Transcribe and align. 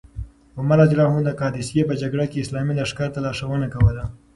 عمر 0.57 0.77
رض 0.79 0.91
د 1.25 1.29
قادسیې 1.41 1.83
په 1.87 1.93
جګړه 2.01 2.25
کې 2.31 2.43
اسلامي 2.43 2.73
لښکر 2.79 3.09
ته 3.13 3.19
لارښوونه 3.25 3.67
کوله. 3.73 4.03